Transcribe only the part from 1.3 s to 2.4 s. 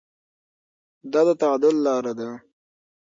تعادل لاره ده.